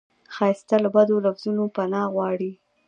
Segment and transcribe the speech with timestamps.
[0.33, 2.51] ښایست له بدو لفظونو نه پناه غواړي